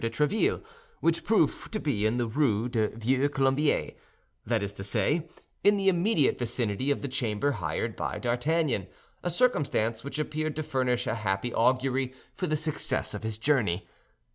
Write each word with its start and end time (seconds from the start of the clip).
de 0.01 0.09
Tréville, 0.09 0.63
which 0.99 1.23
proved 1.23 1.71
to 1.71 1.79
be 1.79 2.07
in 2.07 2.17
the 2.17 2.25
Rue 2.27 2.67
du 2.67 2.87
Vieux 2.87 3.29
Colombier; 3.29 3.91
that 4.43 4.63
is 4.63 4.73
to 4.73 4.83
say, 4.83 5.29
in 5.63 5.77
the 5.77 5.89
immediate 5.89 6.39
vicinity 6.39 6.89
of 6.89 7.03
the 7.03 7.07
chamber 7.07 7.51
hired 7.51 7.95
by 7.95 8.17
D'Artagnan—a 8.17 9.29
circumstance 9.29 10.03
which 10.03 10.17
appeared 10.17 10.55
to 10.55 10.63
furnish 10.63 11.05
a 11.05 11.13
happy 11.13 11.53
augury 11.53 12.15
for 12.33 12.47
the 12.47 12.55
success 12.57 13.13
of 13.13 13.21
his 13.21 13.37
journey. 13.37 13.87